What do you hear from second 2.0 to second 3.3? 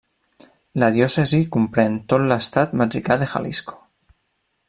tot l'estat mexicà